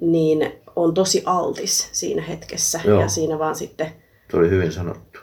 [0.00, 2.80] niin on tosi altis siinä hetkessä.
[2.85, 3.00] Joo.
[3.00, 3.87] Ja siinä vaan sitten
[4.30, 5.20] Se oli hyvin sanottu.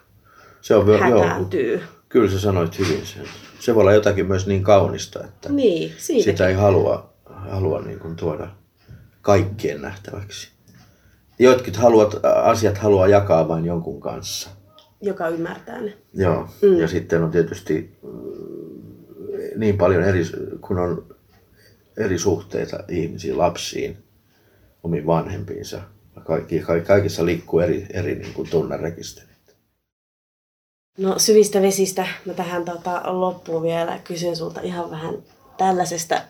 [0.62, 1.82] Se on, joo, hätääntyy.
[2.10, 3.26] kyllä sä sanoit hyvin sen.
[3.60, 6.24] Se voi olla jotakin myös niin kaunista, että Niin, siitäkin.
[6.34, 8.48] sitä ei halua, halua niin kuin tuoda
[9.22, 10.52] kaikkien nähtäväksi.
[11.40, 14.50] Jotkut haluat, asiat haluaa jakaa vain jonkun kanssa.
[15.02, 15.98] Joka ymmärtää ne.
[16.14, 16.48] Joo.
[16.62, 16.78] Mm.
[16.78, 18.10] Ja sitten on tietysti mm,
[19.56, 20.24] niin paljon eri,
[20.62, 21.06] kun on
[21.98, 23.98] eri suhteita ihmisiin, lapsiin,
[24.84, 25.82] omiin vanhempiinsa.
[26.24, 29.56] Kaikki, kaikki, kaikissa liikkuu eri, eri niin kuin tunnerekisterit.
[30.98, 35.16] No syvistä vesistä mä tähän tota, loppuun vielä kysyn sulta ihan vähän
[35.58, 36.22] tällaisesta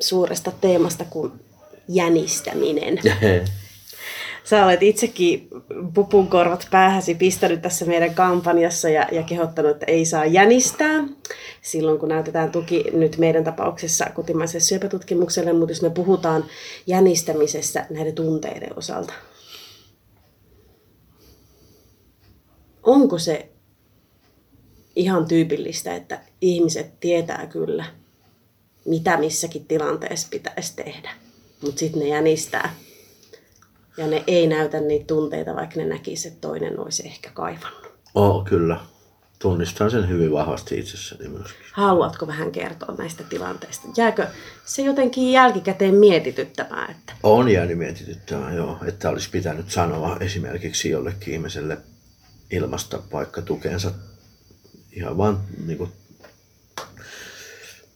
[0.00, 1.32] suuresta teemasta kuin
[1.88, 2.98] jänistäminen.
[4.44, 5.48] Sä olet itsekin
[5.94, 11.04] pupun korvat päähäsi pistänyt tässä meidän kampanjassa ja, ja kehottanut, että ei saa jänistää.
[11.62, 16.44] Silloin kun näytetään tuki nyt meidän tapauksessa kotimaiselle syöpätutkimukselle, mutta jos me puhutaan
[16.86, 19.12] jänistämisestä näiden tunteiden osalta.
[22.82, 23.48] Onko se
[24.96, 27.84] ihan tyypillistä, että ihmiset tietää kyllä,
[28.84, 31.10] mitä missäkin tilanteessa pitäisi tehdä,
[31.62, 32.74] mutta sitten ne jänistää
[33.96, 37.92] ja ne ei näytä niitä tunteita, vaikka ne näkisi, että toinen olisi ehkä kaivannut.
[38.14, 38.80] Oh, kyllä.
[39.38, 41.66] Tunnistan sen hyvin vahvasti itsessäni myöskin.
[41.72, 43.88] Haluatko vähän kertoa näistä tilanteista?
[43.96, 44.26] Jääkö
[44.64, 46.90] se jotenkin jälkikäteen mietityttämään?
[46.90, 47.12] Että...
[47.22, 51.78] On jäänyt mietityttämään, joo, että olisi pitänyt sanoa esimerkiksi jollekin ihmiselle
[52.50, 53.92] ilmasta vaikka tukensa
[54.92, 55.92] ihan vaan niin kuin,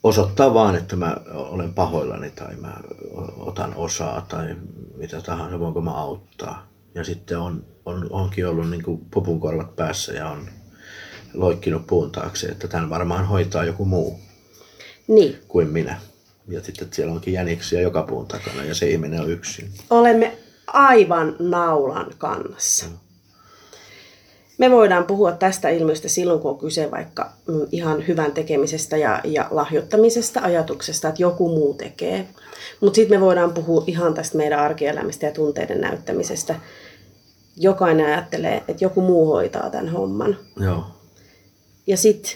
[0.06, 2.74] osoittaa vaan, että mä olen pahoillani tai mä
[3.36, 4.56] otan osaa tai
[4.96, 6.66] mitä tahansa, voinko mä auttaa.
[6.94, 10.48] Ja sitten on, on, onkin ollut niin kuin pupunkorvat päässä ja on
[11.34, 14.20] loikkinut puun taakse, että tämän varmaan hoitaa joku muu
[15.08, 16.00] Niin, kuin minä.
[16.48, 19.70] Ja sitten siellä onkin jäniksiä joka puun takana ja se ihminen on yksin.
[19.90, 22.86] olemme aivan naulan kannassa.
[24.58, 27.32] Me voidaan puhua tästä ilmiöstä silloin, kun on kyse vaikka
[27.72, 32.28] ihan hyvän tekemisestä ja, ja lahjoittamisesta, ajatuksesta, että joku muu tekee.
[32.80, 36.54] Mutta sitten me voidaan puhua ihan tästä meidän arkielämästä ja tunteiden näyttämisestä.
[37.56, 40.36] Jokainen ajattelee, että joku muu hoitaa tämän homman.
[40.60, 40.84] Joo.
[41.86, 42.32] Ja sitten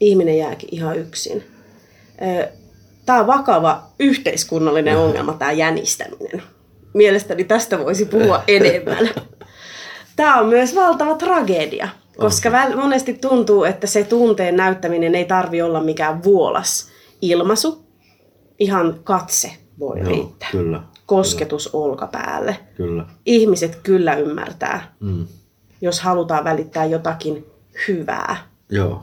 [0.00, 1.44] ihminen jääkin ihan yksin.
[3.06, 6.42] Tämä on vakava yhteiskunnallinen ongelma, tämä jänistäminen.
[6.94, 9.10] Mielestäni tästä voisi puhua enemmän.
[10.16, 15.62] Tämä on myös valtava tragedia, koska väl- monesti tuntuu, että se tunteen näyttäminen ei tarvi
[15.62, 16.88] olla mikään vuolas
[17.22, 17.86] ilmaisu.
[18.58, 20.48] Ihan katse voi Joo, riittää.
[20.52, 20.82] kyllä.
[21.06, 22.56] Kosketus olkapäälle.
[22.76, 23.04] Kyllä.
[23.26, 25.26] Ihmiset kyllä ymmärtää, Mm.
[25.80, 27.46] jos halutaan välittää jotakin
[27.88, 28.36] hyvää.
[28.70, 29.02] Joo.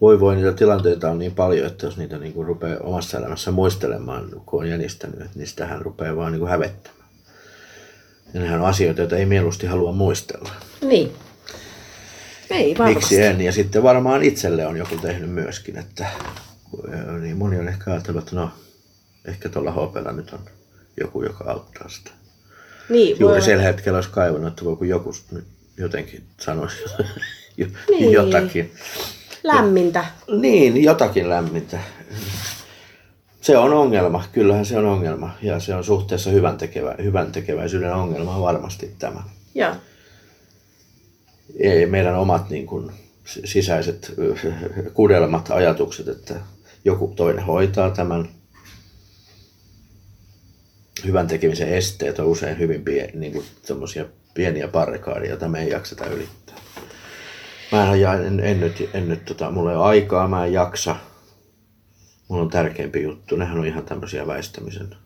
[0.00, 3.50] voi voi niitä tilanteita on niin paljon, että jos niitä niin kuin rupeaa omassa elämässä
[3.50, 6.95] muistelemaan, kun on jänistänyt, niin sitähän rupeaa vaan niin kuin hävettämään.
[8.34, 10.50] Ja nehän on asioita, joita ei mieluusti halua muistella.
[10.80, 11.12] Niin.
[12.50, 12.94] Ei varmasti.
[13.00, 13.40] Miksi en?
[13.40, 16.06] Ja sitten varmaan itselle on joku tehnyt myöskin, että
[17.20, 18.50] niin moni on ehkä ajatellut, että no,
[19.24, 20.40] ehkä tuolla hopella nyt on
[21.00, 22.10] joku, joka auttaa sitä.
[22.88, 25.44] Niin, Juuri sillä hetkellä olisi kaivannut, että voiko joku nyt
[25.78, 26.76] jotenkin sanoisi
[27.90, 28.12] Niin.
[28.12, 28.72] jotakin.
[29.44, 30.04] Lämmintä.
[30.40, 31.78] Niin, jotakin lämmintä.
[33.46, 35.30] Se on ongelma, kyllähän se on ongelma.
[35.42, 39.22] Ja se on suhteessa hyvän, tekevä, hyvän tekeväisyyden ongelma varmasti tämä.
[39.54, 39.74] Joo.
[41.58, 42.92] Ei meidän omat niin kuin,
[43.44, 44.34] sisäiset ö,
[44.94, 46.34] kudelmat, ajatukset, että
[46.84, 48.28] joku toinen hoitaa tämän.
[51.04, 53.44] Hyvän tekemisen esteet on usein hyvin pie, niin kuin,
[54.34, 56.56] pieniä barrikaadeja, joita me ei jakseta ylittää.
[57.72, 60.52] Mä en, ja- en, en, nyt, en nyt tota, mulla ei ole aikaa, mä en
[60.52, 60.96] jaksa.
[62.28, 63.36] Mulla on tärkeämpi juttu.
[63.36, 64.96] Nehän on ihan tämmöisiä väistämisen,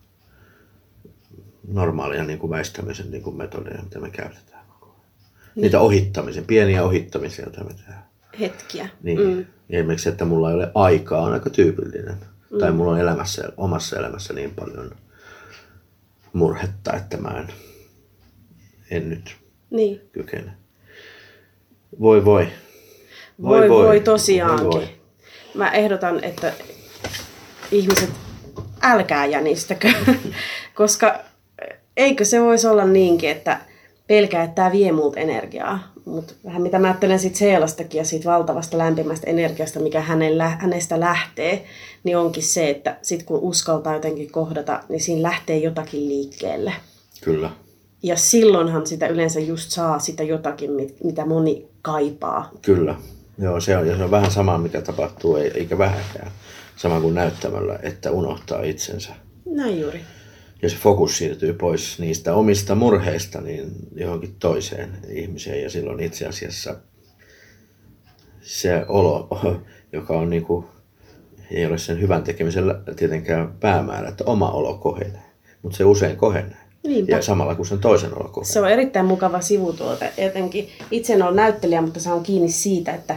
[1.67, 4.65] normaalia niin kuin väistämisen niin kuin metodeja, mitä me käytetään.
[4.67, 5.01] koko ajan.
[5.55, 8.05] Niitä ohittamisen, pieniä ohittamisia, joita me tehdään.
[8.39, 8.89] Hetkiä.
[9.03, 9.19] Niin.
[9.19, 9.45] Mm.
[9.69, 12.15] Esimerkiksi, että mulla ei ole aikaa, on aika tyypillinen.
[12.51, 12.59] Mm.
[12.59, 14.91] Tai mulla on elämässä, omassa elämässä niin paljon
[16.33, 17.47] murhetta, että mä en,
[18.91, 19.35] en nyt
[19.69, 20.01] Niin.
[20.11, 20.51] kykene.
[21.99, 22.47] Voi voi.
[23.41, 24.67] Voi voi, voi tosiaankin.
[24.67, 24.89] Voi, voi.
[25.55, 26.53] Mä ehdotan, että
[27.71, 28.09] ihmiset
[28.81, 29.93] älkää jänistäkö,
[30.75, 31.19] koska
[31.97, 33.59] eikö se voisi olla niinkin, että
[34.07, 35.91] pelkää, että tämä vie multa energiaa.
[36.05, 40.99] Mutta vähän mitä mä ajattelen siitä Seelastakin ja siitä valtavasta lämpimästä energiasta, mikä hänellä, hänestä
[40.99, 41.65] lähtee,
[42.03, 46.73] niin onkin se, että sit kun uskaltaa jotenkin kohdata, niin siinä lähtee jotakin liikkeelle.
[47.21, 47.49] Kyllä.
[48.03, 52.49] Ja silloinhan sitä yleensä just saa sitä jotakin, mit- mitä moni kaipaa.
[52.61, 52.95] Kyllä.
[53.37, 56.31] Joo, se on, ja se on vähän sama, mikä tapahtuu, ei- eikä vähäkään.
[56.81, 59.13] Sama kuin näyttämällä, että unohtaa itsensä.
[59.45, 60.01] Näin juuri.
[60.61, 65.63] Ja se fokus siirtyy pois niistä omista murheista niin johonkin toiseen ihmiseen.
[65.63, 66.75] Ja silloin itse asiassa
[68.41, 69.27] se olo,
[69.93, 70.65] joka on niin kuin,
[71.51, 72.63] ei ole sen hyvän tekemisen
[72.95, 75.25] tietenkään päämäärä, että oma olo kohenee.
[75.61, 76.57] Mutta se usein kohenee.
[76.83, 77.15] Niinpä.
[77.15, 78.53] Ja samalla kun sen toisen olo kohenee.
[78.53, 80.13] Se on erittäin mukava sivutuote.
[80.17, 83.15] Jotenkin itse en ole näyttelijä, mutta se on kiinni siitä, että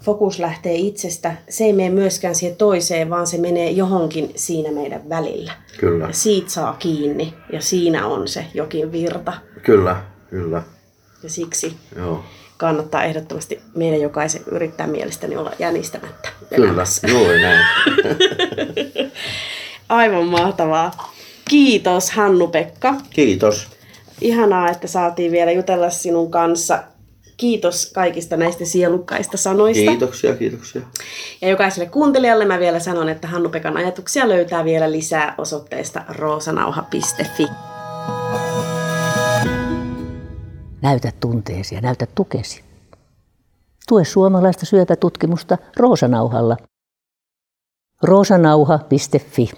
[0.00, 1.34] fokus lähtee itsestä.
[1.48, 5.52] Se ei mene myöskään siihen toiseen, vaan se menee johonkin siinä meidän välillä.
[5.80, 9.32] Kyllä, Ja siitä saa kiinni ja siinä on se jokin virta.
[9.62, 9.96] kyllä,
[10.30, 10.62] kyllä.
[11.22, 12.24] Ja siksi Joo.
[12.56, 17.64] kannattaa ehdottomasti meidän jokaisen yrittää mielestäni olla jänistämättä Kyllä, juuri näin.
[19.88, 21.14] Aivan mahtavaa.
[21.50, 22.94] Kiitos Hannu-Pekka.
[23.10, 23.68] Kiitos.
[24.20, 26.82] Ihanaa, että saatiin vielä jutella sinun kanssa.
[27.40, 29.90] Kiitos kaikista näistä sielukkaista sanoista.
[29.90, 30.82] Kiitoksia, kiitoksia.
[31.40, 37.46] Ja jokaiselle kuuntelijalle mä vielä sanon, että Hannu-Pekan ajatuksia löytää vielä lisää osoitteesta roosanauha.fi.
[40.82, 42.64] Näytä tunteesi ja näytä tukesi.
[43.88, 46.56] Tue suomalaista syöpätutkimusta Roosanauhalla.
[48.02, 49.50] roosanauha.fi